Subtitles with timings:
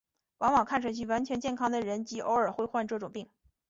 [0.39, 3.29] 往往看上去完全健康的人极偶尔会患这种病。